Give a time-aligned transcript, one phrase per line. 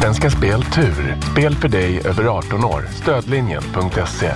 [0.00, 1.16] Svenska Spel Tur.
[1.32, 2.88] Spel för dig över 18 år.
[2.94, 4.34] Stödlinjen.se.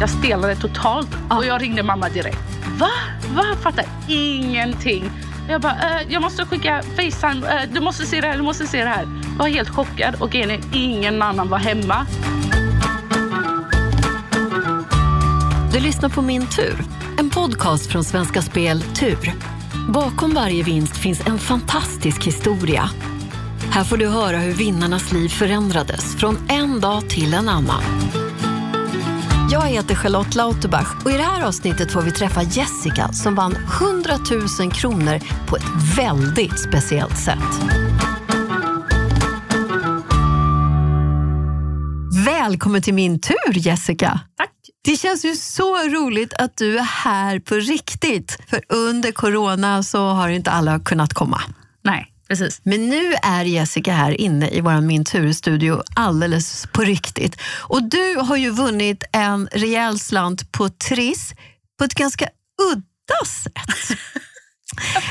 [0.00, 2.38] Jag stelnade totalt och jag ringde mamma direkt.
[2.78, 2.88] Va?
[3.34, 3.44] Va?
[3.48, 5.10] Jag fattar ingenting.
[5.48, 7.46] Jag bara, eh, jag måste skicka Facetime.
[7.46, 9.02] Eh, du måste se det här, du måste se det här.
[9.30, 12.06] Jag var helt chockad och grejen ingen annan var hemma.
[15.72, 16.84] Du lyssnar på Min tur,
[17.18, 19.32] en podcast från Svenska Spel Tur.
[19.88, 22.90] Bakom varje vinst finns en fantastisk historia.
[23.70, 27.82] Här får du höra hur vinnarnas liv förändrades från en dag till en annan.
[29.50, 33.56] Jag heter Charlotte Lauterbach och i det här avsnittet får vi träffa Jessica som vann
[33.80, 34.12] 100
[34.60, 37.38] 000 kronor på ett väldigt speciellt sätt.
[42.26, 44.20] Välkommen till min tur Jessica!
[44.36, 44.50] Tack.
[44.84, 48.38] Det känns ju så roligt att du är här på riktigt.
[48.46, 51.40] För under corona så har inte alla kunnat komma.
[52.28, 52.60] Precis.
[52.62, 57.36] Men nu är Jessica här inne i vår Min Tur-studio alldeles på riktigt.
[57.60, 61.34] Och du har ju vunnit en rejäl slant på Triss
[61.78, 62.28] på ett ganska
[62.72, 63.98] udda sätt.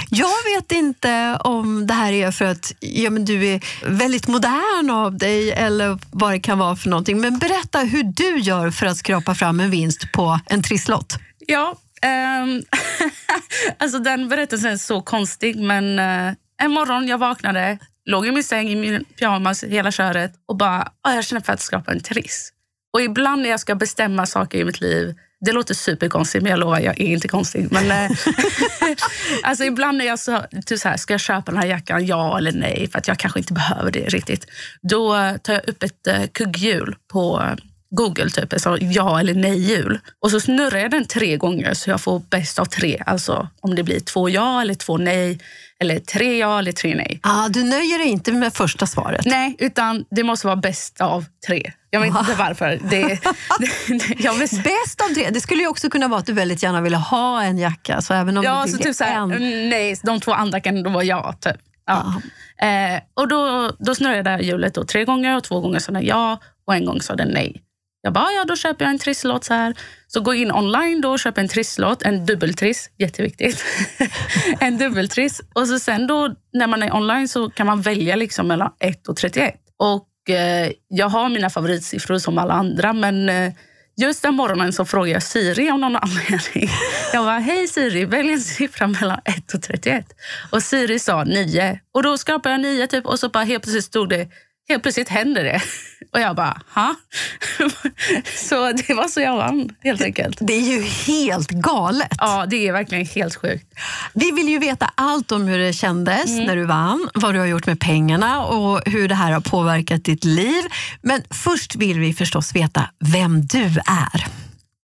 [0.09, 4.89] Jag vet inte om det här är för att ja, men du är väldigt modern
[4.89, 7.21] av dig eller vad det kan vara för någonting.
[7.21, 11.17] Men berätta hur du gör för att skrapa fram en vinst på en trisslott.
[11.39, 12.61] Ja, ehm,
[13.77, 18.43] alltså den berättelsen är så konstig men eh, en morgon jag vaknade, låg i min
[18.43, 21.99] säng i min pyjamas hela köret och bara, ah, jag känner för att skapa en
[21.99, 22.53] triss.
[22.93, 26.59] Och ibland när jag ska bestämma saker i mitt liv, det låter superkonstigt men jag
[26.59, 27.67] lovar, jag är inte konstig.
[27.71, 28.17] Men, eh,
[29.43, 32.37] alltså ibland när jag så, typ så här, ska jag köpa den här jackan, ja
[32.37, 34.45] eller nej, för att jag kanske inte behöver det riktigt.
[34.81, 35.13] Då
[35.43, 37.55] tar jag upp ett eh, kugghjul på eh,
[37.89, 39.99] Google, typ, alltså ja eller nej-hjul.
[40.19, 43.03] Och så snurrar jag den tre gånger så jag får bäst av tre.
[43.05, 45.39] Alltså om det blir två ja eller två nej,
[45.79, 47.19] eller tre ja eller tre nej.
[47.23, 49.25] Ah, du nöjer dig inte med första svaret.
[49.25, 51.71] Nej, utan det måste vara bäst av tre.
[51.89, 52.67] Jag vet inte varför.
[52.67, 53.19] Det, det,
[53.87, 55.29] det, jag vet, Bäst av tre.
[55.29, 58.01] Det skulle ju också kunna vara att du väldigt gärna ville ha en jacka.
[58.01, 59.69] Så även om ja, det så typ så här, en...
[59.69, 61.33] nej, de två andra kan då vara ja.
[61.41, 61.57] Typ.
[61.85, 62.21] Ja.
[62.67, 66.05] Eh, och då, då snurrade jag hjulet då, tre gånger och två gånger sa den
[66.05, 67.61] ja och en gång sa den nej.
[68.01, 69.75] Jag bara, ja då köper jag en trisslott så här.
[70.07, 73.63] Så går jag in online då och köper en trisslott, en dubbeltriss, jätteviktigt.
[74.59, 75.41] en dubbeltriss.
[75.53, 79.07] Och så sen då när man är online så kan man välja liksom mellan 1
[79.07, 79.55] och 31.
[79.77, 83.53] Och eh, jag har mina favoritsiffror som alla andra men eh,
[83.97, 86.69] just den morgonen så frågade jag Siri om någon anledning.
[87.13, 90.05] Jag var hej Siri, välj en siffra mellan 1 och 31.
[90.51, 91.79] Och Siri sa 9.
[91.91, 94.27] Och då skapade jag 9 typ och så bara helt plötsligt stod det
[94.69, 95.61] Helt plötsligt händer det.
[96.13, 96.95] Och jag bara, ha?
[98.35, 100.37] Så det var så jag vann, helt enkelt.
[100.41, 102.15] Det är ju helt galet.
[102.17, 103.65] Ja, det är verkligen helt sjukt.
[104.13, 106.43] Vi vill ju veta allt om hur det kändes Mm.
[106.45, 110.03] när du vann, vad du har gjort med pengarna och hur det här har påverkat
[110.03, 110.63] ditt liv.
[111.01, 114.27] Men först vill vi förstås veta vem du är.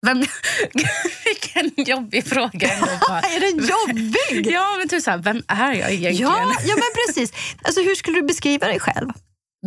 [0.07, 0.19] Vem,
[1.25, 2.69] vilken jobbig fråga.
[3.09, 4.53] Är den jobbig?
[4.53, 6.31] Ja, men typ så här, vem är jag egentligen?
[6.33, 7.33] Ja, ja men precis.
[7.63, 9.09] Alltså, hur skulle du beskriva dig själv?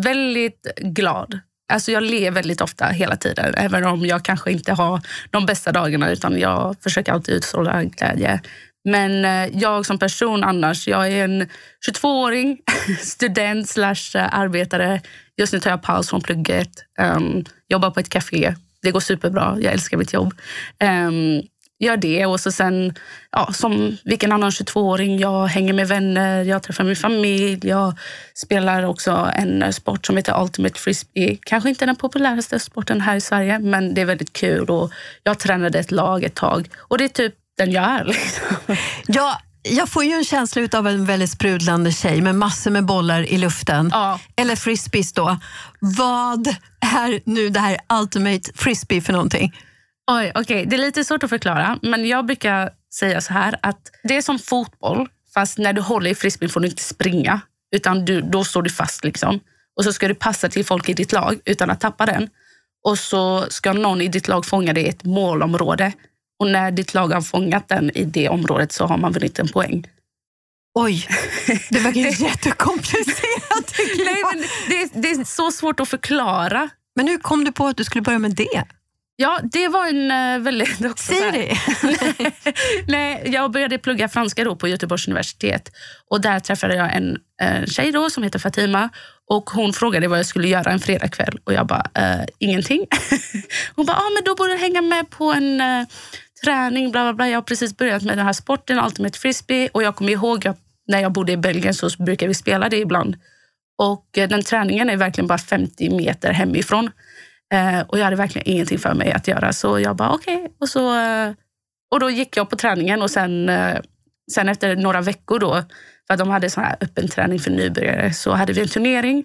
[0.03, 1.39] Väldigt glad.
[1.73, 3.53] Alltså jag ler väldigt ofta, hela tiden.
[3.57, 6.11] Även om jag kanske inte har de bästa dagarna.
[6.11, 8.41] Utan jag försöker alltid utstråla glädje.
[8.85, 11.49] Men eh, jag som person annars, jag är en
[11.91, 12.57] 22-åring,
[12.99, 15.01] student slash eh, arbetare.
[15.37, 16.71] Just nu tar jag paus från plugget.
[16.99, 18.55] Um, jobbar på ett café.
[18.81, 19.57] Det går superbra.
[19.61, 20.33] Jag älskar mitt jobb.
[20.83, 21.41] Um,
[21.79, 22.93] gör det och så sen,
[23.31, 27.59] ja, som vilken annan 22-åring, jag hänger med vänner, jag träffar min familj.
[27.67, 27.93] Jag
[28.33, 31.37] spelar också en sport som heter Ultimate Frisbee.
[31.41, 34.69] Kanske inte den populäraste sporten här i Sverige, men det är väldigt kul.
[34.69, 34.91] Och
[35.23, 38.05] jag tränade ett lag ett tag och det är typ den jag är.
[38.05, 38.75] Liksom.
[39.07, 43.21] Ja, jag får ju en känsla av en väldigt sprudlande tjej med massor med bollar
[43.21, 43.89] i luften.
[43.93, 44.19] Ja.
[44.35, 45.37] Eller frisbees då.
[45.79, 46.47] Vad
[46.97, 49.53] är nu det här ultimate frisbee för någonting?
[50.11, 50.65] Oj, okej.
[50.65, 54.21] Det är lite svårt att förklara, men jag brukar säga så här att det är
[54.21, 57.41] som fotboll, fast när du håller i frisbeen får du inte springa,
[57.75, 59.03] utan du, då står du fast.
[59.03, 59.39] liksom.
[59.75, 62.29] Och så ska du passa till folk i ditt lag utan att tappa den.
[62.83, 65.93] Och så ska någon i ditt lag fånga det i ett målområde.
[66.39, 69.47] Och när ditt lag har fångat den i det området så har man vunnit en
[69.47, 69.87] poäng.
[70.79, 71.07] Oj,
[71.69, 76.69] det verkar jättekomplicerat tycker Nej, men det, det är så svårt att förklara.
[76.95, 78.63] Men hur kom du på att du skulle börja med det?
[79.17, 80.85] Ja, det var en uh, väldigt...
[80.91, 81.57] också Siri?
[82.87, 85.71] Nej, jag började plugga franska då på Göteborgs universitet.
[86.09, 88.89] Och Där träffade jag en eh, tjej då, som heter Fatima.
[89.27, 91.39] Och Hon frågade vad jag skulle göra en fredagkväll.
[91.43, 92.85] Och jag bara, eh, ingenting.
[93.75, 95.87] Hon bara, ah, men då borde du hänga med på en eh,
[96.43, 96.91] träning.
[96.91, 97.29] Bla, bla, bla.
[97.29, 99.69] Jag har precis börjat med den här sporten, Ultimate Frisbee.
[99.73, 100.57] Och jag kommer ihåg att
[100.87, 103.15] när jag bodde i Belgien så brukade vi spela det ibland.
[103.77, 106.91] Och eh, den träningen är verkligen bara 50 meter hemifrån.
[107.53, 109.53] Eh, och jag hade verkligen ingenting för mig att göra.
[109.53, 110.35] Så jag bara okej.
[110.35, 110.49] Okay.
[110.59, 111.33] Och, så, eh,
[111.91, 113.77] och då gick jag på träningen och sen, eh,
[114.31, 115.63] sen efter några veckor då,
[116.07, 119.23] för att de hade sån här öppen träning för nybörjare, så hade vi en turnering.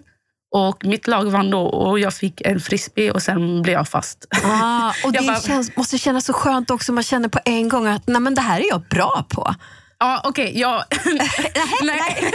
[0.55, 4.25] Och mitt lag vann då och jag fick en frisbee och sen blev jag fast.
[4.43, 6.93] Ah, och det bara, känns, måste kännas så skönt också.
[6.93, 9.55] Man känner på en gång att nej, men det här är jag bra på.
[10.01, 10.49] Ja, okej.
[10.49, 10.83] Okay, jag...
[11.83, 12.31] nej.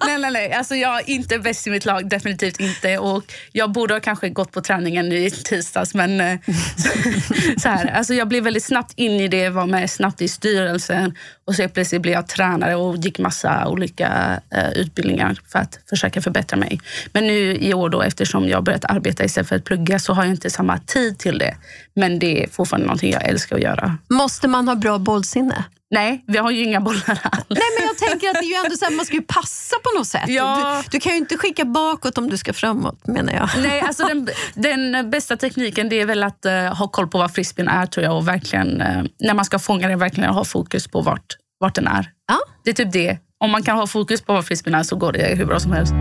[0.06, 0.52] nej, nej, nej.
[0.52, 2.98] Alltså, jag är inte bäst i mitt lag, definitivt inte.
[2.98, 6.38] Och jag borde ha kanske gått på träningen i tisdags, men eh,
[7.58, 11.14] så här, alltså, jag blev väldigt snabbt in i det, var med snabbt i styrelsen
[11.44, 16.22] och så plötsligt blev jag tränare och gick massa olika uh, utbildningar för att försöka
[16.22, 16.80] förbättra mig.
[17.12, 20.24] Men nu i år, då, eftersom jag börjat arbeta istället för att plugga, så har
[20.24, 21.56] jag inte samma tid till det.
[21.94, 23.98] Men det är fortfarande någonting jag älskar att göra.
[24.08, 25.64] Måste man ha bra bollsinne?
[25.90, 27.44] Nej, vi har ju inga bollar alls.
[27.48, 29.76] Nej, men jag tänker att det är ju ändå så här, man ska ju passa
[29.84, 30.28] på något sätt.
[30.28, 30.82] Ja.
[30.84, 33.48] Du, du, kan ju inte skicka bakåt om du ska framåt menar jag.
[33.62, 37.34] Nej, alltså den, den bästa tekniken det är väl att uh, ha koll på vad
[37.34, 40.88] frisbeen är tror jag och verkligen, uh, när man ska fånga den, verkligen ha fokus
[40.88, 42.10] på vart, vart den är.
[42.28, 42.38] Ja.
[42.64, 43.18] Det är typ det.
[43.38, 45.72] Om man kan ha fokus på vad frisbeen är så går det hur bra som
[45.72, 45.92] helst.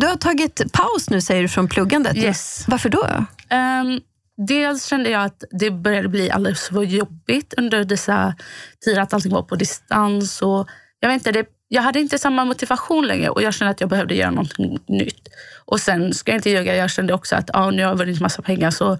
[0.00, 2.16] Du har tagit paus nu säger du från pluggandet.
[2.16, 2.64] Yes.
[2.68, 3.06] Varför då?
[3.50, 4.00] Um,
[4.46, 8.34] dels kände jag att det började bli alldeles för jobbigt under dessa
[8.84, 10.42] tider, att allting var på distans.
[10.42, 10.68] Och
[11.00, 13.90] jag, vet inte, det, jag hade inte samma motivation längre och jag kände att jag
[13.90, 15.28] behövde göra någonting nytt.
[15.64, 18.20] Och sen ska jag inte ljuga, jag kände också att ah, nu har jag vunnit
[18.20, 18.98] massa pengar så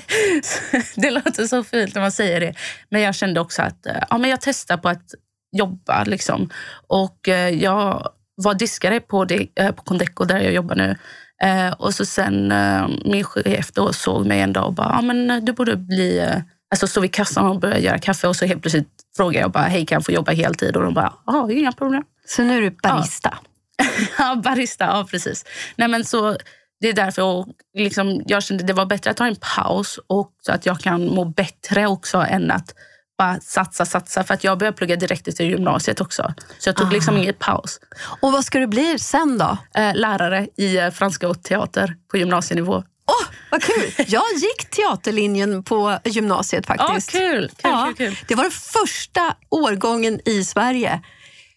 [0.96, 2.54] det låter så fult när man säger det.
[2.88, 5.14] Men jag kände också att ah, men jag testar på att
[5.56, 6.04] jobba.
[6.04, 6.50] Liksom.
[6.86, 10.96] Och eh, jag var diskare på, det, eh, på Condeco där jag jobbar nu.
[11.42, 15.02] Eh, och så sen eh, min chef då såg mig en dag och bara, ah,
[15.02, 16.18] men eh, du borde bli...
[16.18, 16.36] Eh,
[16.70, 19.64] alltså stå vid kassan och börja göra kaffe och så helt plötsligt frågade jag bara,
[19.64, 20.76] hej kan jag få jobba heltid?
[20.76, 22.02] Och de bara, ja inga problem.
[22.26, 23.38] Så nu är du barista?
[23.78, 23.84] Ja,
[24.18, 25.44] ja barista, ja precis.
[25.76, 26.36] Nej, men så,
[26.80, 30.32] det är därför och liksom, jag kände det var bättre att ta en paus och
[30.42, 32.74] så att jag kan må bättre också än att
[33.20, 34.24] bara satsa, satsa.
[34.24, 36.34] För att jag började plugga direkt efter gymnasiet också.
[36.58, 36.94] Så jag tog Aha.
[36.94, 37.80] liksom ingen paus.
[38.20, 39.56] Och vad ska du bli sen då?
[39.74, 42.74] Eh, lärare i eh, franska och teater på gymnasienivå.
[42.74, 42.82] Åh,
[43.14, 43.92] oh, vad kul!
[44.06, 47.14] Jag gick teaterlinjen på gymnasiet faktiskt.
[47.14, 48.16] Oh, kul, kul, ja, kul, kul.
[48.28, 51.00] Det var den första årgången i Sverige.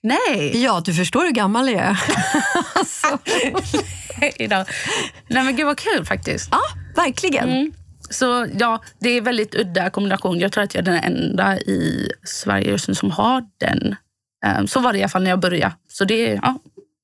[0.03, 0.63] Nej!
[0.63, 2.03] Ja, du förstår hur gammal jag är.
[2.75, 3.19] alltså.
[4.21, 4.35] Nej,
[5.27, 6.49] Nej men gud vad kul faktiskt.
[6.51, 6.61] Ja,
[6.95, 7.49] verkligen.
[7.49, 7.73] Mm.
[8.13, 10.39] Så ja, det är väldigt udda kombination.
[10.39, 13.95] Jag tror att jag är den enda i Sverige just nu som har den.
[14.45, 15.75] Ehm, så var det i alla fall när jag började.
[15.87, 16.59] Så det, ja.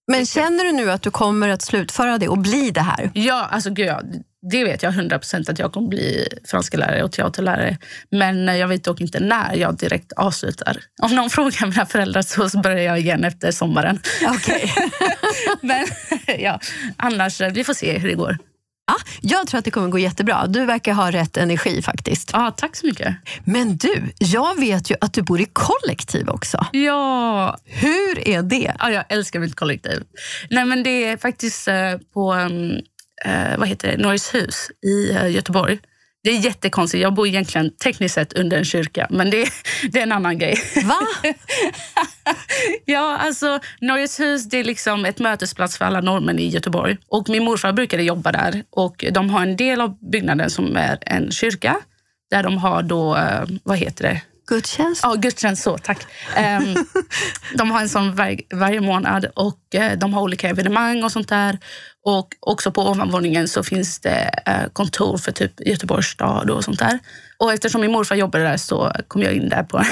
[0.08, 3.12] Men känner du nu att du kommer att slutföra det och bli det här?
[3.14, 4.02] Ja, alltså gud, ja,
[4.52, 7.78] det vet jag 100 procent att jag kommer bli franska lärare och teaterlärare.
[8.12, 10.78] Men jag vet dock inte när jag direkt avslutar.
[11.02, 14.00] Om någon frågar mina föräldrar så börjar jag igen efter sommaren.
[14.36, 14.70] Okay.
[15.62, 15.88] Men
[16.40, 16.60] ja,
[16.98, 18.38] annars, vi får se hur det går.
[18.90, 20.48] Ja, jag tror att det kommer gå jättebra.
[20.48, 22.30] Du verkar ha rätt energi faktiskt.
[22.34, 23.16] Ja, tack så mycket.
[23.44, 26.66] Men du, jag vet ju att du bor i kollektiv också.
[26.72, 27.58] Ja.
[27.66, 28.76] Hur är det?
[28.80, 30.04] Ja, jag älskar mitt kollektiv.
[30.50, 31.76] Nej, men det är faktiskt eh,
[32.14, 32.34] på
[33.26, 33.98] eh, vad heter det?
[33.98, 35.80] Norris hus i eh, Göteborg.
[36.24, 37.02] Det är jättekonstigt.
[37.02, 39.50] Jag bor egentligen tekniskt sett under en kyrka, men det,
[39.92, 40.56] det är en annan grej.
[40.84, 41.00] Va?
[42.86, 46.98] ja, alltså Norges hus det är liksom ett mötesplats för alla norrmän i Göteborg.
[47.08, 48.64] Och Min morfar brukade jobba där.
[48.70, 51.78] Och De har en del av byggnaden som är en kyrka,
[52.30, 54.22] där de har då, eh, vad heter det?
[54.50, 55.02] Gudstjänst?
[55.04, 55.64] Ja, gudstjänst.
[55.64, 56.06] Så, tack.
[56.38, 56.86] Um,
[57.58, 61.30] de har en sån var, varje månad och uh, de har olika evenemang och sånt
[61.30, 61.58] där.
[62.06, 66.80] Och också på ovanvåningen så finns det uh, kontor för typ Göteborgs stad och sånt
[66.80, 67.00] där.
[67.38, 69.84] Och eftersom min morfar jobbade där så kom jag in där på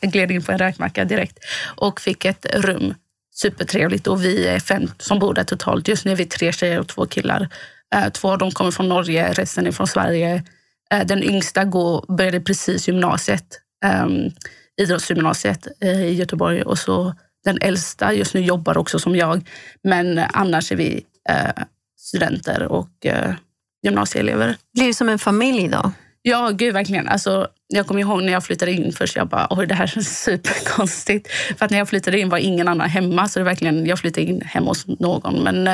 [0.00, 1.38] en gled in på en räkmacka direkt
[1.76, 2.94] och fick ett rum.
[3.34, 5.88] Supertrevligt och vi är fem som bor där totalt.
[5.88, 7.48] Just nu är vi tre tjejer och två killar.
[7.94, 10.42] Uh, två av dem kommer från Norge, resten är från Sverige.
[11.04, 14.30] Den yngsta går, började precis gymnasiet um,
[14.80, 16.62] idrottsgymnasiet i Göteborg.
[16.62, 19.48] Och så den äldsta just nu jobbar också som jag.
[19.82, 21.64] Men annars är vi uh,
[21.98, 23.34] studenter och uh,
[23.82, 24.56] gymnasieelever.
[24.74, 25.92] Blir det som en familj då?
[26.22, 27.08] Ja, gud verkligen.
[27.08, 29.16] Alltså, jag kommer ihåg när jag flyttade in först.
[29.16, 31.28] Jag bara, oj det här känns superkonstigt.
[31.58, 33.28] För att när jag flyttade in var ingen annan hemma.
[33.28, 35.42] Så det verkligen, jag flyttade in hemma hos någon.
[35.42, 35.64] Men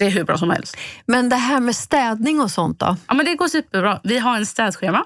[0.00, 0.76] det är hur bra som helst.
[1.06, 2.96] Men det här med städning och sånt då?
[3.08, 4.00] Ja, men det går superbra.
[4.02, 5.04] Vi har en städschema.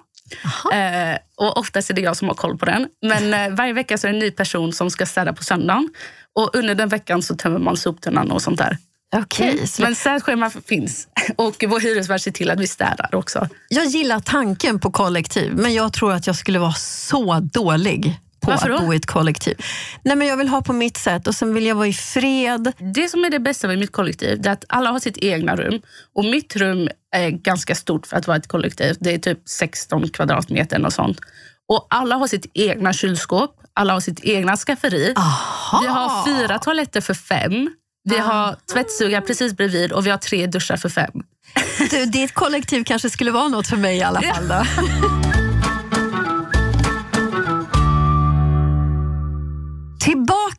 [0.72, 2.88] Eh, och oftast är det jag som har koll på den.
[3.02, 5.88] Men eh, varje vecka så är det en ny person som ska städa på söndagen.
[6.34, 8.78] Och under den veckan så tömmer man soptunnan och sånt där.
[9.16, 9.66] Okay, mm.
[9.78, 11.08] Men städschema finns.
[11.36, 13.48] Och vår hyresvärd ser till att vi städar också.
[13.68, 18.50] Jag gillar tanken på kollektiv, men jag tror att jag skulle vara så dålig på
[18.50, 18.86] Varför att då?
[18.86, 19.56] bo i ett kollektiv.
[20.02, 22.72] Nej, men jag vill ha på mitt sätt och sen vill jag vara i fred.
[22.94, 25.56] Det som är det bästa med mitt kollektiv det är att alla har sitt egna
[25.56, 25.80] rum.
[26.14, 28.96] Och mitt rum är ganska stort för att vara ett kollektiv.
[29.00, 31.20] Det är typ 16 kvadratmeter och sånt.
[31.68, 35.14] Och alla har sitt egna kylskåp, alla har sitt egna skafferi.
[35.16, 35.80] Aha.
[35.82, 37.70] Vi har fyra toaletter för fem.
[38.04, 41.22] Vi har tvättstuga precis bredvid och vi har tre duschar för fem.
[41.90, 44.48] Du, ditt kollektiv kanske skulle vara något för mig i alla fall.
[44.48, 44.64] Då.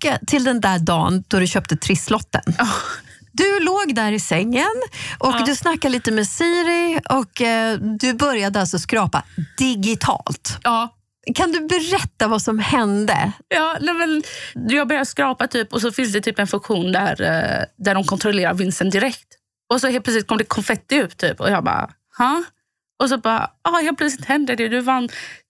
[0.06, 2.42] Tillbaka till den där dagen då du köpte trisslotten.
[3.32, 4.82] Du låg där i sängen
[5.20, 5.44] och Ja.
[5.46, 9.24] du snackade lite med Siri och eh, du började alltså skrapa
[9.58, 10.58] digitalt.
[10.64, 10.96] Ja,
[11.36, 13.32] Kan du berätta vad som hände?
[13.48, 14.24] Ja, men,
[14.70, 18.04] jag började skrapa typ och så finns det typ en funktion där, eh, där de
[18.04, 19.28] kontrollerar vinsten direkt.
[19.74, 22.44] Och så helt plötsligt kom det konfetti ut typ och jag bara, ha?
[23.04, 24.68] Och så bara, ah, helt plötsligt hände det.
[24.68, 25.10] Du vann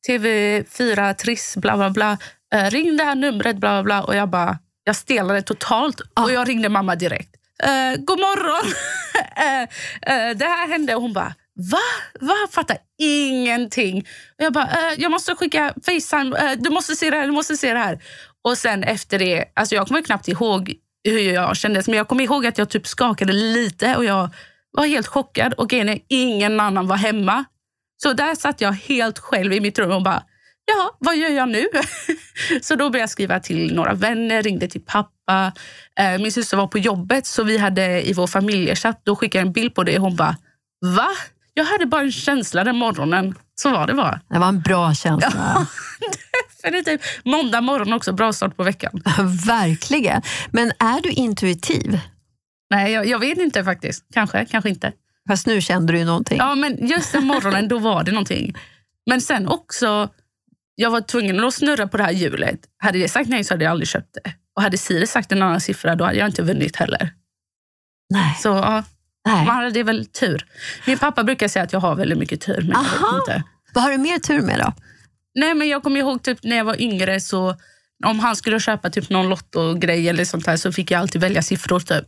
[0.09, 2.17] TV4 Triss, bla bla bla.
[2.53, 4.03] Eh, ring det här numret, bla bla bla.
[4.03, 7.35] Och jag bara, jag stelade totalt och jag ringde mamma direkt.
[7.63, 8.73] Eh, god morgon!
[9.35, 11.33] eh, eh, det här hände och hon bara,
[11.71, 11.77] va?
[12.19, 12.35] Va?
[12.51, 13.99] Fattar ingenting.
[14.37, 16.37] Och jag bara, eh, jag måste skicka Facetime.
[16.37, 18.03] Eh, du måste se det här, du måste se det här.
[18.43, 20.73] Och sen efter det, alltså jag kommer knappt ihåg
[21.03, 24.29] hur jag kändes, men jag kommer ihåg att jag typ skakade lite och jag
[24.71, 25.53] var helt chockad.
[25.53, 25.73] Och
[26.07, 27.45] ingen annan var hemma.
[27.97, 30.23] Så där satt jag helt själv i mitt rum och bara,
[30.65, 31.65] ja, vad gör jag nu?
[32.61, 35.51] så då började jag skriva till några vänner, ringde till pappa.
[35.99, 39.47] Eh, Min syster var på jobbet, så vi hade i vår familjechatt, då skickade jag
[39.47, 40.35] en bild på det hon bara,
[40.95, 41.07] va?
[41.53, 43.35] Jag hade bara en känsla den morgonen.
[43.55, 44.19] Så var det bara.
[44.29, 45.67] Det var en bra känsla.
[46.63, 47.01] Definitivt.
[47.23, 49.01] Måndag morgon också, bra start på veckan.
[49.47, 50.21] Verkligen.
[50.51, 51.99] Men är du intuitiv?
[52.69, 54.05] Nej, jag, jag vet inte faktiskt.
[54.13, 54.91] Kanske, kanske inte.
[55.29, 56.37] Fast nu kände du ju någonting.
[56.37, 58.55] Ja, men just den morgonen, då var det någonting.
[59.05, 60.09] Men sen också,
[60.75, 62.59] jag var tvungen att snurra på det här hjulet.
[62.77, 64.33] Hade det sagt nej så hade jag aldrig köpt det.
[64.55, 67.09] Och hade Siri sagt en annan siffra, då hade jag inte vunnit heller.
[68.09, 68.35] Nej.
[68.39, 68.83] Så ja,
[69.27, 69.45] Nej.
[69.45, 70.45] man hade väl tur.
[70.87, 73.17] Min pappa brukar säga att jag har väldigt mycket tur, men Aha.
[73.19, 73.43] inte.
[73.73, 74.73] Vad har du mer tur med då?
[75.35, 77.55] Nej, men jag kommer ihåg typ när jag var yngre, så
[78.05, 81.41] om han skulle köpa typ någon lottogrej eller sånt här så fick jag alltid välja
[81.41, 81.79] siffror.
[81.79, 82.05] typ.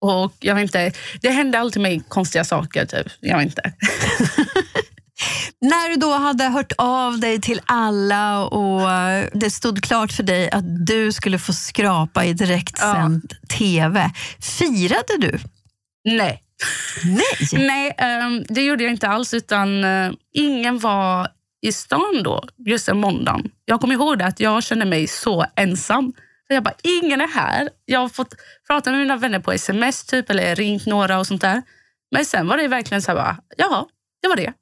[0.00, 0.92] Och jag vet inte,
[1.22, 2.86] Det hände alltid mig konstiga saker.
[2.86, 3.06] Typ.
[3.20, 3.72] Jag vet inte.
[5.60, 10.22] När du då hade hört av dig till alla och eh, det stod klart för
[10.22, 14.10] dig att du skulle få skrapa i direktsänd TV.
[14.58, 15.38] Firade du?
[16.04, 16.42] Nej.
[17.04, 17.66] Nej!
[17.66, 19.34] Nej, ehm, det gjorde jag inte alls.
[19.34, 21.28] utan eh, Ingen var
[21.60, 23.50] i stan då, just den måndagen.
[23.64, 26.12] Jag kommer ihåg det, att jag kände mig så ensam.
[26.48, 27.68] Jag bara, ingen är här.
[27.84, 28.34] Jag har fått
[28.66, 31.62] prata med mina vänner på sms typ, eller ringt några och sånt där.
[32.10, 33.84] Men sen var det verkligen så här, bara, jaha,
[34.22, 34.52] det var det.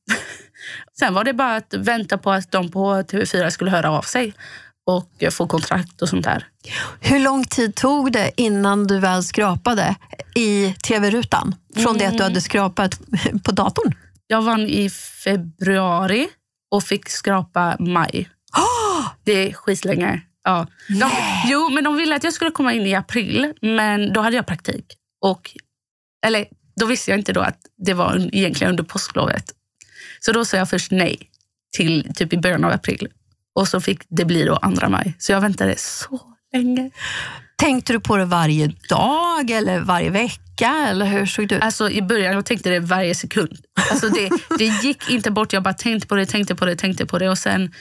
[0.98, 4.34] sen var det bara att vänta på att de på TV4 skulle höra av sig
[4.86, 6.46] och få kontrakt och sånt där.
[7.00, 9.96] Hur lång tid tog det innan du väl skrapade
[10.34, 11.54] i TV-rutan?
[11.76, 13.00] Från det att du hade skrapat
[13.44, 13.94] på datorn?
[14.26, 14.90] Jag vann i
[15.24, 16.28] februari
[16.70, 18.28] och fick skrapa maj.
[19.24, 20.20] Det är skitlänge.
[20.44, 20.66] Ja.
[20.88, 21.10] De,
[21.46, 24.46] jo, men de ville att jag skulle komma in i april, men då hade jag
[24.46, 24.84] praktik.
[25.20, 25.50] Och,
[26.26, 26.46] eller
[26.80, 29.52] då visste jag inte då att det var egentligen under påsklovet.
[30.20, 31.30] Så då sa jag först nej
[31.76, 33.08] till typ i början av april.
[33.54, 35.14] Och så fick det bli då andra maj.
[35.18, 36.20] Så jag väntade så
[36.52, 36.90] länge.
[37.56, 40.86] Tänkte du på det varje dag eller varje vecka?
[40.88, 41.62] Eller hur såg det ut?
[41.62, 43.58] Alltså i början jag tänkte det varje sekund.
[43.90, 45.52] Alltså det, det gick inte bort.
[45.52, 47.30] Jag bara tänkte på det, tänkte på det, tänkte på det.
[47.30, 47.72] Och sen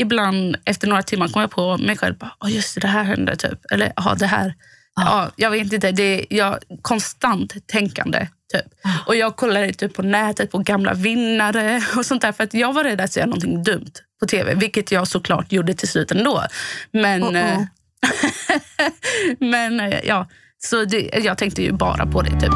[0.00, 2.18] ibland efter några timmar kom jag på mig själv.
[2.18, 3.36] Bara, oh, just det, det här hände.
[3.36, 3.58] Typ.
[3.72, 4.54] Eller ja, det här.
[4.94, 5.92] Ja, jag vet inte.
[5.92, 8.28] Det är jag, konstant tänkande.
[8.52, 8.64] Typ.
[9.06, 12.32] Och Jag kollade typ på nätet på gamla vinnare och sånt där.
[12.32, 14.54] För att jag var rädd att säga någonting dumt på tv.
[14.54, 16.42] Vilket jag såklart gjorde till slut ändå.
[16.90, 17.36] Men, Oh, oh.
[17.36, 17.60] eh,
[19.38, 22.40] men eh, ja, så det, jag tänkte ju bara på det.
[22.40, 22.52] Typ.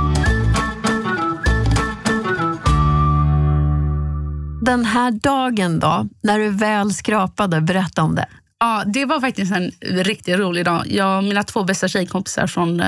[4.62, 8.28] Den här dagen då, när du väl skrapade, berätta om det.
[8.60, 10.84] Ja, det var faktiskt en riktigt rolig dag.
[10.86, 12.80] Jag, mina två bästa tjejkompisar från,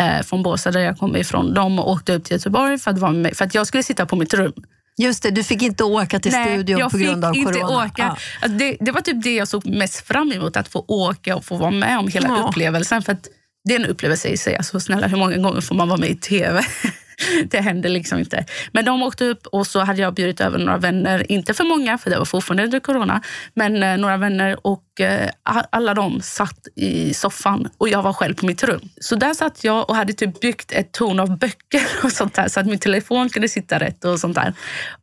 [0.00, 3.12] eh, från Båstad, där jag kommer ifrån, de åkte upp till Göteborg för att vara
[3.12, 3.36] med.
[3.36, 4.52] För att jag skulle sitta på mitt rum.
[4.98, 7.84] Just det, du fick inte åka till studion jag på grund fick av inte corona.
[7.86, 7.92] åka.
[8.02, 8.16] Ja.
[8.42, 11.44] Alltså, det, det var typ det jag såg mest fram emot, att få åka och
[11.44, 12.48] få vara med om hela Ja.
[12.48, 13.02] upplevelsen.
[13.02, 13.28] För att
[13.64, 14.56] det är en upplevelse i sig.
[14.56, 16.62] Alltså, snälla, hur många gånger får man vara med i tv?
[17.44, 18.44] det händer liksom inte.
[18.72, 21.32] Men de åkte upp och så hade jag bjudit över några vänner.
[21.32, 23.22] Inte för många, för det var fortfarande under corona.
[23.54, 25.30] Men eh, några vänner och eh,
[25.70, 28.88] alla de satt i soffan och jag var själv på mitt rum.
[29.00, 32.48] Så där satt jag och hade typ byggt ett torn av böcker och sånt där
[32.48, 34.54] så att min telefon kunde sitta rätt och sånt där.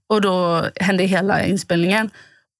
[0.10, 2.10] Och då hände hela inspelningen.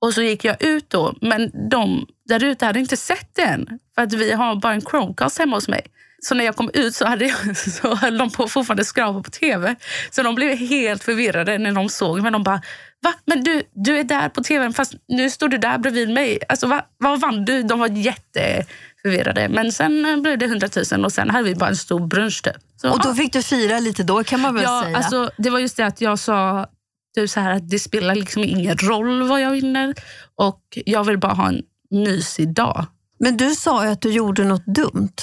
[0.02, 3.80] Och så gick jag ut då, men de där ute hade inte sett det än.
[3.96, 5.82] För att vi har bara en Chromecast hemma hos mig.
[6.22, 9.30] Så när jag kom ut så, hade jag, så höll de på fortfarande skrapa på
[9.30, 9.76] tv.
[10.12, 12.32] Så de blev helt förvirrade när de såg mig.
[12.32, 12.62] De bara,
[13.04, 13.14] va?
[13.26, 16.40] Men du, du är där på tv fast nu står du där bredvid mig.
[16.50, 16.86] Alltså, va?
[16.98, 17.64] Vad vann du?
[17.64, 19.50] De var jätteförvirrade.
[19.50, 22.44] Men sen eh, blev det 100 000 och sen hade vi bara en stor brunch.
[22.44, 22.56] Typ.
[22.82, 24.98] Så, och då fick du fira lite då kan man väl ja, säga?
[24.98, 26.68] Alltså, det var just det att jag sa
[27.16, 29.96] typ så här, att det spelar liksom ingen roll vad jag vinner.
[30.36, 32.86] Och jag vill bara ha en mysig dag.
[33.20, 35.16] Men du sa ju att du gjorde något dumt.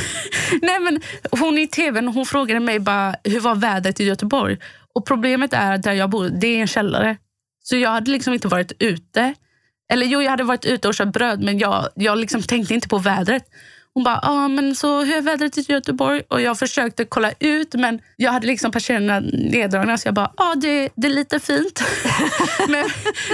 [0.62, 4.58] Nej, men hon i tvn hon frågade mig bara hur var vädret i Göteborg.
[4.94, 7.16] Och Problemet är att där jag bor, det är en källare.
[7.62, 9.34] Så jag hade liksom inte varit ute.
[9.92, 12.88] Eller jo, jag hade varit ute och köpt bröd men jag, jag liksom tänkte inte
[12.88, 13.44] på vädret.
[13.98, 16.22] Hon bara, ah, men så hur är vädret i Göteborg?
[16.28, 20.54] Och jag försökte kolla ut men jag hade liksom persiennerna neddragna så jag bara, ah,
[20.54, 21.82] det, det är lite fint.
[22.68, 22.88] men,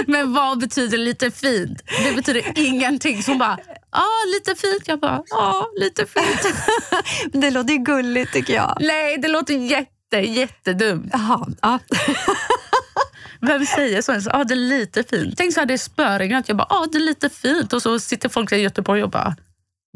[0.07, 1.83] men vad betyder lite fint?
[2.03, 3.23] Det betyder ingenting.
[3.23, 3.57] Så hon bara,
[3.89, 4.87] ah, lite fint.
[4.87, 6.55] Jag bara, ja, ah, lite fint.
[7.41, 8.77] det låter ju gulligt tycker jag.
[8.79, 11.09] Nej, det låter jätte, jättedumt.
[11.13, 11.79] Jaha, ja.
[13.41, 14.27] Vem säger så ens?
[14.27, 15.33] Ah, det är lite fint.
[15.37, 16.47] Tänk så här, det spöregnat.
[16.47, 17.73] Jag bara, ah, det är lite fint.
[17.73, 19.35] Och så sitter folk i Göteborg och bara,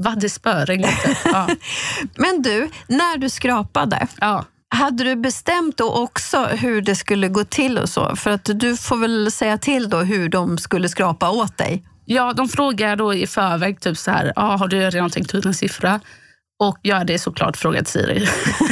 [0.03, 1.18] Va, det spöregnade?
[1.25, 1.48] Ja.
[2.15, 4.46] Men du, när du skrapade, ja.
[4.70, 8.15] hade du bestämt då också hur det skulle gå till och så?
[8.15, 11.84] För att du får väl säga till då hur de skulle skrapa åt dig?
[12.06, 15.46] Ja, de frågar då i förväg, typ så här, ah, har du redan tänkt ut
[15.46, 16.00] en siffra?
[16.60, 18.27] Och jag hade såklart frågat Siri.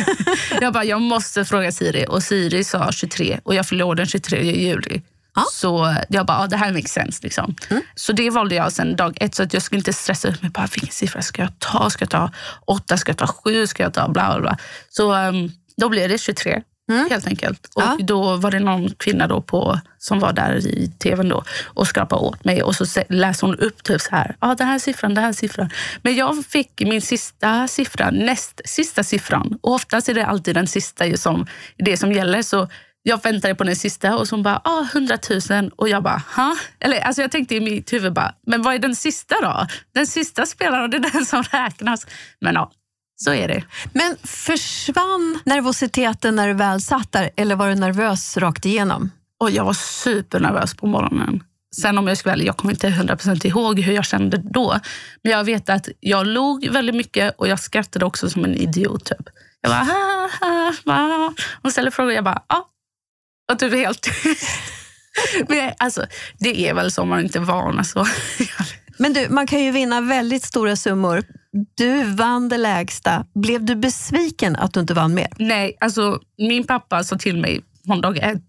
[0.61, 2.05] jag bara, jag måste fråga Siri.
[2.09, 5.01] Och Siri sa 23 och jag fyllde den 23 juli.
[5.37, 5.45] Ja.
[5.51, 7.19] Så jag bara, ah, det här makes sense.
[7.23, 7.55] Liksom.
[7.69, 7.83] Mm.
[7.95, 9.35] Så det valde jag sen dag ett.
[9.35, 10.51] Så att jag skulle inte stressa ut mig.
[10.51, 11.89] Bara, vilken siffra ska jag ta?
[11.89, 12.31] Ska jag ta
[12.65, 12.97] åtta?
[12.97, 13.67] Ska jag ta sju?
[13.67, 14.57] Ska jag ta bla bla bla?
[14.89, 16.61] Så um, då blev det 23.
[16.91, 17.09] Mm.
[17.09, 17.69] Helt enkelt.
[17.75, 17.97] Och ja.
[17.99, 22.21] Då var det någon kvinna då på, som var där i tvn då, och skrapade
[22.21, 22.63] åt mig.
[22.63, 25.69] Och så läste hon upp typ så här, ah, den här siffran, den här siffran.
[26.01, 29.59] Men jag fick min sista siffra, näst sista siffran.
[29.61, 31.47] Och oftast är det alltid den sista som,
[31.77, 32.41] det som gäller.
[32.41, 32.69] Så
[33.07, 35.17] jag väntade på den sista och så hon bara, ah, 100
[35.49, 35.71] 000.
[35.75, 36.55] Och jag bara, ha?
[36.79, 39.67] Eller alltså jag tänkte i mitt huvud bara, men vad är den sista då?
[39.93, 42.07] Den sista spelaren, det är den som räknas.
[42.41, 42.71] Men ja,
[43.15, 43.63] så är det.
[43.93, 49.11] Men försvann nervositeten när du väl satt där eller var du nervös rakt igenom?
[49.39, 51.43] Och jag var supernervös på morgonen.
[51.75, 54.79] Sen om jag ska välja, jag kommer inte 100% ihåg hur jag kände då.
[55.23, 59.05] Men jag vet att jag log väldigt mycket och jag skrattade också som en idiot.
[59.05, 59.29] Typ.
[59.61, 61.33] Jag bara, ha, ha, ha.
[61.61, 62.69] Hon ställde frågor och jag bara, ja,
[63.51, 64.47] och typ helt tyst.
[65.47, 66.05] Men alltså,
[66.39, 67.77] det är väl så, man inte är van.
[67.77, 68.05] Alltså.
[68.97, 71.23] Men du, man kan ju vinna väldigt stora summor.
[71.75, 73.25] Du vann det lägsta.
[73.35, 75.27] Blev du besviken att du inte vann mer?
[75.37, 78.43] Nej, alltså min pappa sa till mig från dag ett,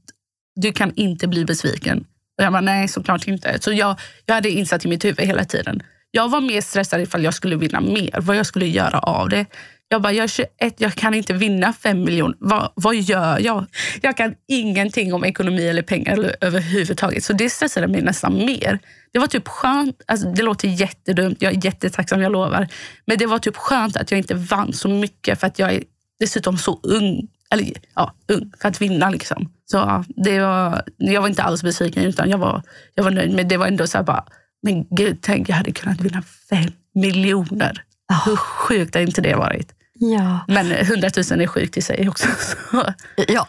[0.55, 1.99] du kan inte bli besviken.
[2.39, 3.59] Och jag bara, nej såklart inte.
[3.61, 5.83] Så jag, jag hade insatt i mitt huvud hela tiden.
[6.11, 9.47] Jag var mer stressad ifall jag skulle vinna mer, vad jag skulle göra av det.
[9.91, 10.49] Jag bara, jag är 21,
[10.79, 12.37] jag kan inte vinna 5 miljoner.
[12.41, 13.67] Vad, vad gör jag?
[14.03, 17.25] Jag kan ingenting om ekonomi eller pengar överhuvudtaget.
[17.25, 18.79] Så det stressade mig nästan mer.
[19.13, 20.03] Det var typ skönt.
[20.07, 22.69] Alltså, det låter jättedumt, jag är jättetacksam, jag lovar.
[23.07, 25.83] Men det var typ skönt att jag inte vann så mycket för att jag är
[26.21, 27.29] dessutom så ung.
[27.51, 29.11] Eller ja, ung för att vinna.
[29.11, 29.53] Liksom.
[29.65, 32.63] Så det var, jag var inte alls besviken utan jag var,
[32.95, 33.35] jag var nöjd.
[33.35, 34.25] Men det var ändå så här bara,
[34.63, 37.83] men gud, tänk jag hade kunnat vinna fem miljoner.
[38.25, 39.78] Hur sjukt har inte det varit?
[40.01, 40.41] Ja.
[40.49, 42.29] Men 100 000 är sjukt i sig också.
[42.71, 42.93] Så.
[43.29, 43.47] Ja,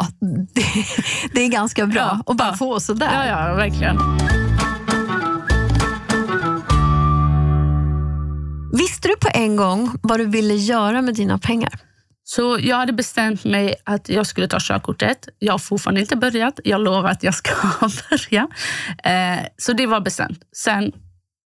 [0.54, 0.66] det,
[1.34, 2.56] det, är ganska bra ja, att bara ja.
[2.56, 3.10] få sådär.
[3.14, 3.98] Ja, ja, verkligen.
[8.74, 11.74] Visste du på en gång vad du ville göra med dina pengar?
[12.24, 15.30] Så jag hade bestämt mig att jag skulle ta körkortet.
[15.40, 16.60] Jag har fortfarande inte börjat.
[16.64, 17.52] Jag lovar att jag ska
[18.10, 18.48] börja.
[19.04, 20.40] Eh, så det var bestämt.
[20.56, 20.92] Sen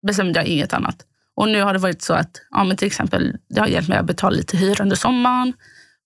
[0.06, 1.06] bestämde jag inget annat.
[1.36, 3.98] Och nu har det varit så att ja, men till exempel, det har hjälpt mig
[3.98, 5.52] att betala lite hyra under sommaren.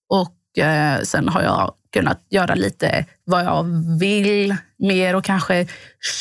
[0.09, 3.63] Och eh, sen har jag kunnat göra lite vad jag
[3.99, 5.67] vill mer och kanske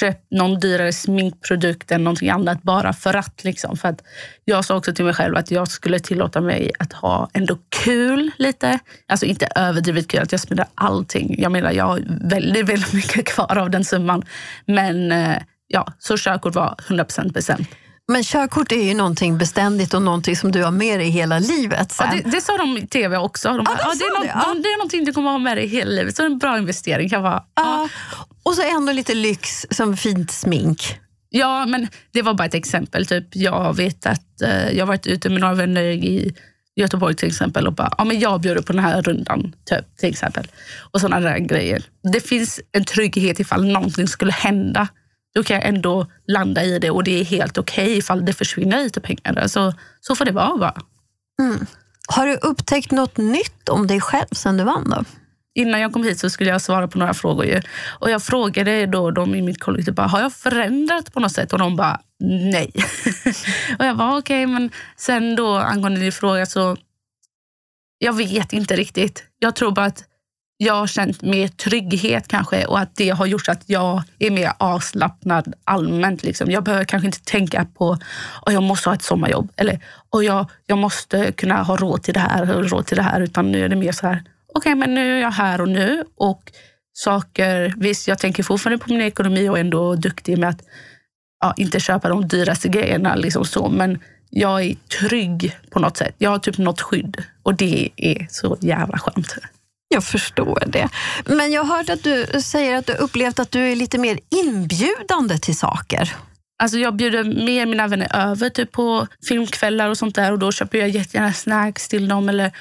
[0.01, 3.45] köpt någon dyrare sminkprodukt än någonting annat bara för att.
[3.45, 3.77] Liksom.
[3.77, 4.03] För att
[4.45, 8.31] jag sa också till mig själv att jag skulle tillåta mig att ha ändå kul
[8.39, 8.79] lite.
[9.09, 11.35] Alltså inte överdrivet kul, att jag spenderar allting.
[11.39, 14.23] Jag menar, jag har väldigt, väldigt mycket kvar av den summan.
[14.67, 15.37] Men eh,
[15.67, 17.69] ja, så körkort var 100 bestämt.
[18.09, 21.93] Men körkort är ju någonting beständigt och någonting som du har med dig hela livet
[21.93, 22.07] sen.
[22.11, 23.49] Ja, det, det sa de i tv också.
[23.49, 25.67] De bara, ja, det, är det, någon, det är någonting du kommer ha med dig
[25.67, 26.17] hela livet.
[26.17, 27.09] Så det är en bra investering.
[27.09, 27.89] Kan vara, ja.
[28.43, 30.99] Och så ändå lite lyx som fint smink.
[31.31, 33.07] Ja, men det var bara ett exempel.
[33.07, 36.35] Typ, jag vet att eh, jag varit ute med några vänner i
[36.77, 39.55] Göteborg till exempel och bara, ja men jag bjuder på den här rundan.
[39.65, 40.47] Typ, till exempel.
[40.93, 41.83] Och sådana där grejer.
[42.13, 44.89] Det finns en trygghet ifall någonting skulle hända
[45.35, 48.33] då kan jag ändå landa i det och det är helt okej okay ifall det
[48.33, 49.39] försvinner lite pengar.
[49.39, 50.75] Alltså, så får det vara bara.
[51.43, 51.67] Mm.
[52.09, 54.91] Har du upptäckt något nytt om dig själv sen du vann?
[54.91, 55.05] Då?
[55.55, 57.45] Innan jag kom hit så skulle jag svara på några frågor.
[57.45, 57.63] Ju.
[57.87, 61.53] Och Jag frågade då dem i mitt kollektiv, bara, har jag förändrats på något sätt?
[61.53, 62.01] Och de bara,
[62.53, 62.73] nej.
[63.79, 66.77] och jag var okej, okay, men sen då angående din fråga så,
[67.99, 69.25] jag vet inte riktigt.
[69.39, 70.05] Jag tror bara att
[70.65, 74.53] jag har känt mer trygghet kanske och att det har gjort att jag är mer
[74.59, 76.23] avslappnad allmänt.
[76.23, 76.51] Liksom.
[76.51, 77.99] Jag behöver kanske inte tänka på
[78.43, 82.15] att jag måste ha ett sommarjobb eller och jag, jag måste kunna ha råd till
[82.15, 83.21] det här och råd till det här.
[83.21, 84.23] Utan nu är det mer så här,
[84.55, 86.53] okej okay, men nu är jag här och nu och
[86.93, 90.63] saker, visst jag tänker fortfarande på min ekonomi och är ändå duktig med att
[91.41, 93.15] ja, inte köpa de dyraste grejerna.
[93.15, 93.99] Liksom så, men
[94.31, 96.15] jag är trygg på något sätt.
[96.19, 99.37] Jag har typ något skydd och det är så jävla skönt.
[99.95, 100.89] Jag förstår det.
[101.25, 105.39] Men jag hört att du säger att du upplevt att du är lite mer inbjudande
[105.39, 106.15] till saker.
[106.63, 110.53] Alltså jag bjuder mer mina vänner över typ på filmkvällar och sånt där och då
[110.53, 112.29] köper jag jättegärna snacks till dem.
[112.29, 112.53] Eller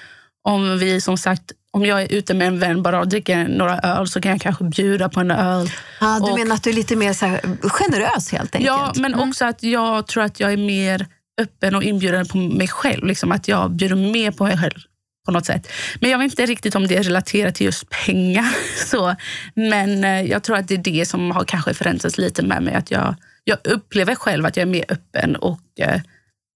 [0.43, 3.79] om vi som sagt om jag är ute med en vän bara och dricker några
[3.79, 5.69] öl så kan jag kanske bjuda på en öl.
[5.99, 7.37] Ah, du och, menar att du är lite mer så
[7.69, 8.65] generös helt enkelt?
[8.65, 9.29] Ja, men mm.
[9.29, 11.07] också att jag tror att jag är mer
[11.41, 13.05] öppen och inbjudande på mig själv.
[13.05, 14.79] Liksom att jag bjuder mer på mig själv
[15.25, 15.71] på något sätt.
[16.01, 18.55] Men jag vet inte riktigt om det är relaterat till just pengar.
[18.85, 19.15] Så,
[19.53, 22.73] men eh, jag tror att det är det som har kanske förändrats lite med mig.
[22.73, 26.01] Att jag, jag upplever själv att jag är mer öppen och eh,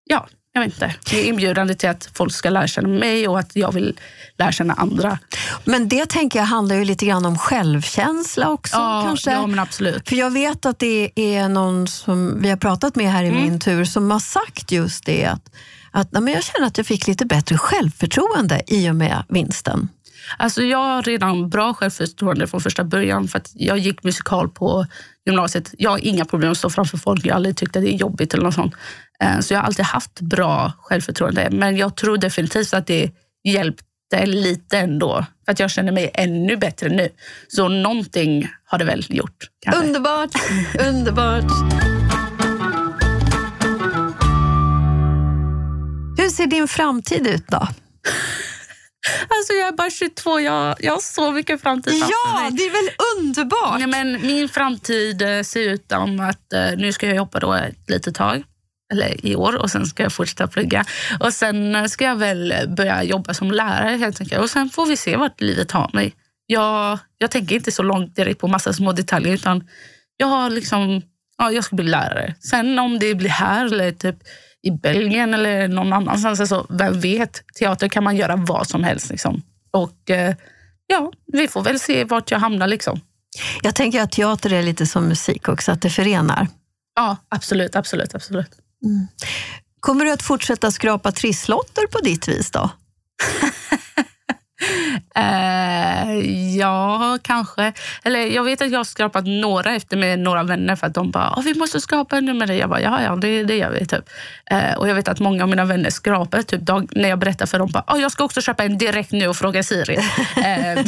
[0.03, 0.27] ja,
[0.57, 0.95] jag vet inte.
[1.09, 3.99] Det är inbjudande till att folk ska lära känna mig och att jag vill
[4.37, 5.19] lära känna andra.
[5.65, 8.75] Men det tänker jag handlar ju lite grann om självkänsla också.
[8.75, 9.31] Ja, kanske.
[9.31, 10.09] ja men absolut.
[10.09, 13.43] För jag vet att det är någon som vi har pratat med här i mm.
[13.43, 15.25] min tur som har sagt just det.
[15.25, 15.51] Att
[15.99, 19.89] att men jag känner att jag fick lite bättre självförtroende i och med vinsten.
[20.37, 24.85] Alltså jag har redan bra självförtroende från första början för att jag gick musikal på
[25.25, 25.73] gymnasiet.
[25.77, 27.25] Jag har inga problem att stå framför folk.
[27.25, 28.73] Jag har aldrig tyckt att det är jobbigt eller något sånt.
[29.19, 31.49] Eh, så jag har alltid haft bra självförtroende.
[31.51, 33.11] Men jag tror definitivt att det
[33.43, 35.25] hjälpte lite ändå.
[35.45, 37.09] För att jag känner mig ännu bättre nu.
[37.47, 39.49] Så någonting har det väl gjort.
[39.65, 39.85] Kanske.
[39.85, 40.31] Underbart!
[40.87, 41.96] Underbart!
[46.37, 47.67] Ser din framtid ut då?
[49.29, 52.91] Alltså jag är bara 22, jag, jag har så mycket framtid Ja, det är väl
[53.17, 53.79] underbart?
[53.79, 57.53] Ja, men min framtid eh, ser ut som att uh, nu ska jag jobba då
[57.53, 58.43] ett litet tag,
[58.93, 60.85] eller i år, och sen ska jag fortsätta plugga.
[61.19, 64.41] Och sen eh, ska jag väl börja jobba som lärare helt enkelt.
[64.41, 66.13] Och sen får vi se vart livet tar mig.
[66.45, 69.67] Jag, jag tänker inte så långt direkt på massa små detaljer, utan
[70.17, 71.01] jag har liksom,
[71.37, 72.35] ja, jag ska bli lärare.
[72.39, 74.15] Sen om det blir här eller typ
[74.67, 76.39] i Belgien eller någon annanstans.
[76.39, 77.43] Alltså, vem vet?
[77.59, 79.09] Teater kan man göra vad som helst.
[79.09, 79.41] Liksom.
[79.71, 80.35] Och eh,
[80.87, 82.67] ja, vi får väl se vart jag hamnar.
[82.67, 82.99] Liksom.
[83.63, 86.47] Jag tänker att teater är lite som musik också, att det förenar.
[86.95, 87.75] Ja, absolut.
[87.75, 88.51] absolut, absolut.
[88.85, 89.07] Mm.
[89.79, 92.69] Kommer du att fortsätta skrapa trisslotter på ditt vis då?
[95.17, 97.73] Uh, ja, kanske.
[98.03, 101.11] Eller jag vet att jag har skrapat några efter med några vänner för att de
[101.11, 102.57] bara, vi måste skapa en med dig.
[102.57, 103.85] Jag bara, ja, ja, det, det gör vi.
[103.85, 104.09] Typ.
[104.53, 107.45] Uh, och jag vet att många av mina vänner skrapar typ dag, när jag berättar
[107.45, 109.97] för dem, bara, jag ska också köpa en direkt nu och fråga Siri.
[109.97, 110.83] uh,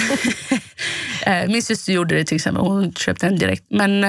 [1.48, 3.66] min syster gjorde det till exempel, hon köpte en direkt.
[3.70, 4.06] Men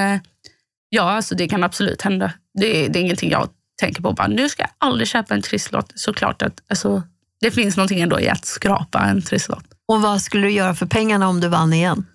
[0.89, 2.33] ja, alltså, det kan absolut hända.
[2.59, 4.11] Det, det är ingenting jag tänker på.
[4.11, 5.91] Bara, nu ska jag aldrig köpa en trisslott.
[5.95, 7.03] Såklart att alltså,
[7.41, 9.65] det finns någonting ändå i att skrapa en trisslott.
[9.87, 12.05] Och vad skulle du göra för pengarna om du vann igen?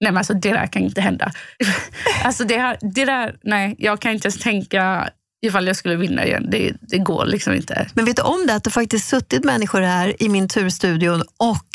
[0.00, 1.32] Nej men alltså det där kan inte hända.
[2.24, 5.10] alltså det, här, det där, nej jag kan inte ens tänka
[5.46, 6.46] ifall jag skulle vinna igen.
[6.50, 7.86] Det, det går liksom inte.
[7.94, 11.66] Men vet du om det att det faktiskt suttit människor här i min turstudion och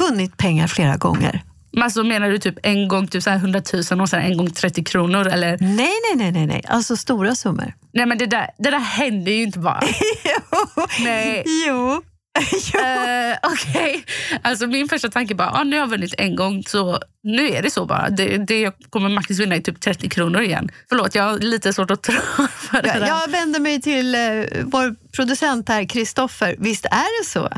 [0.00, 1.42] vunnit pengar flera gånger?
[1.72, 4.36] Men alltså, menar du typ en gång typ så här 100 000 och sen en
[4.36, 5.26] gång 30 kronor?
[5.26, 5.58] Eller?
[5.60, 7.74] Nej, nej, nej, nej, alltså stora summor.
[7.92, 9.82] Nej men det där, det där händer ju inte bara.
[10.24, 10.86] jo.
[11.04, 11.44] Nej.
[11.66, 12.02] jo.
[12.74, 14.02] uh, Okej, okay.
[14.42, 17.62] alltså min första tanke bara, ah, nu har jag vunnit en gång så nu är
[17.62, 18.10] det så bara.
[18.10, 20.70] Det, det jag kommer max vinna i typ 30 kronor igen.
[20.88, 22.20] Förlåt, jag har lite svårt att tro
[22.70, 23.06] på det.
[23.08, 26.56] Jag vänder mig till uh, vår producent här, Kristoffer.
[26.58, 27.52] Visst är det så?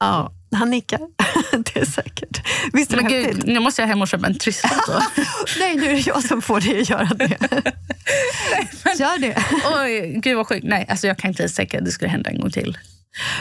[0.00, 1.00] Ja, han nickar.
[1.72, 2.46] det är säkert.
[2.72, 5.02] Visst är Men gud, nu måste jag hem och köpa en trisslott.
[5.58, 7.36] Nej, nu är det jag som får dig att göra det.
[7.40, 9.36] Nej, men, Gör det.
[9.82, 10.64] Oj, gud vad sjukt.
[10.66, 12.78] Nej, alltså jag kan inte ens tänka att det skulle hända en gång till.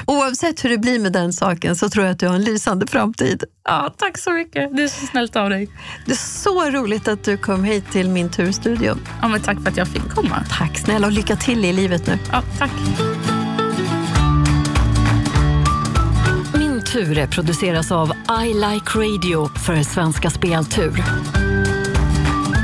[0.05, 2.87] Oavsett hur det blir med den saken så tror jag att du har en lysande
[2.87, 3.43] framtid.
[3.63, 4.75] Ja, tack så mycket.
[4.75, 5.69] Det är så snällt av dig.
[6.05, 8.97] Det är så roligt att du kom hit till min turstudio.
[9.21, 10.43] Ja, men tack för att jag fick komma.
[10.49, 12.17] Tack snälla och lycka till i livet nu.
[12.31, 12.71] Ja, tack.
[16.53, 18.11] Min tur produceras av
[18.45, 21.03] I Like Radio för Svenska Speltur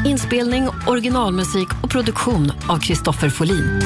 [0.07, 3.81] Inspelning, originalmusik och produktion av Kristoffer Folin.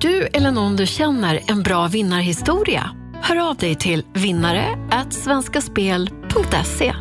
[0.00, 2.90] Du eller någon du känner en bra vinnarhistoria?
[3.22, 4.78] Hör av dig till vinnare
[5.10, 6.94] svenskaspel.se.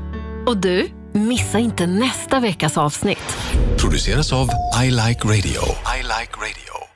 [0.46, 3.38] Och du, missa inte nästa veckas avsnitt.
[3.78, 4.50] Produceras av
[4.84, 5.62] I Like Radio.
[5.98, 6.87] I like radio.